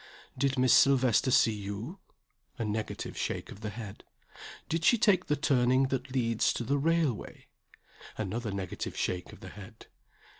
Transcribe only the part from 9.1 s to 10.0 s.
of the head.